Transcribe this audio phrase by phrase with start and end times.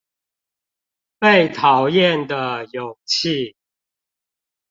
[1.19, 3.55] 被討厭的勇氣